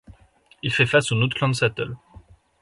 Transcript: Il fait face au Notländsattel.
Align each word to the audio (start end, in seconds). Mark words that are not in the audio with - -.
Il 0.63 0.73
fait 0.73 0.87
face 0.87 1.11
au 1.11 1.15
Notländsattel. 1.15 1.95